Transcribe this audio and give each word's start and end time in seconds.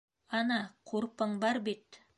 Ана, 0.37 0.57
ҡурпың 0.93 1.37
бар 1.47 1.65
бит! 1.71 2.03